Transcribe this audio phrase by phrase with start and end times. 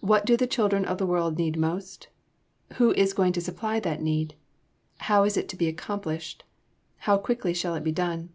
[0.00, 2.08] What do the children of the world most
[2.68, 2.76] need?
[2.76, 4.34] Who is going to supply that need?
[4.98, 6.44] How is it to be accomplished?
[6.98, 8.28] How quickly shall it be done?